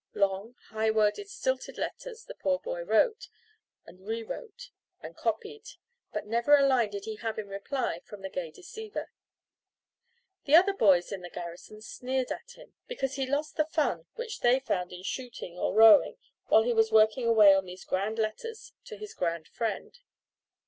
Long, 0.15 0.55
high 0.69 0.89
worded, 0.89 1.29
stilted 1.29 1.77
letters 1.77 2.25
the 2.25 2.33
poor 2.33 2.57
boy 2.57 2.81
wrote 2.81 3.27
and 3.85 4.01
rewrote 4.03 4.71
and 4.99 5.15
copied. 5.15 5.67
But 6.11 6.25
never 6.25 6.55
a 6.57 6.65
line 6.65 6.89
did 6.89 7.05
he 7.05 7.17
have 7.17 7.37
in 7.37 7.47
reply 7.47 7.99
from 8.03 8.23
the 8.23 8.29
gay 8.31 8.49
deceiver. 8.49 9.11
The 10.45 10.55
other 10.55 10.73
boys 10.73 11.11
in 11.11 11.21
the 11.21 11.29
garrison 11.29 11.83
sneered 11.83 12.31
at 12.31 12.53
him, 12.57 12.73
because 12.87 13.13
he 13.13 13.27
lost 13.27 13.57
the 13.57 13.65
fun 13.65 14.07
which 14.15 14.39
they 14.39 14.59
found 14.59 14.91
in 14.91 15.03
shooting 15.03 15.55
or 15.59 15.75
rowing 15.75 16.17
while 16.47 16.63
he 16.63 16.73
was 16.73 16.91
working 16.91 17.27
away 17.27 17.53
on 17.53 17.65
these 17.65 17.85
grand 17.85 18.17
letters 18.17 18.73
to 18.85 18.97
his 18.97 19.13
grand 19.13 19.49
friend. 19.49 19.99